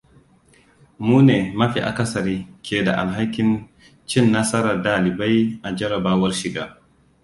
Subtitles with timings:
[1.05, 3.49] Mu ne, ma fi akasari, ke da alhakin
[4.09, 6.63] cin nasarar dalibai a jarrabawar shiga.